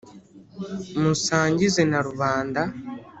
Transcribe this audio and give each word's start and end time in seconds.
musangize 1.01 1.81
na 1.91 1.99
rubanda 2.07 2.61